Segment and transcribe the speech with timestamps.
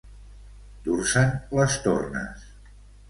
[0.87, 1.29] Dur-se'n
[1.59, 2.49] les tornes.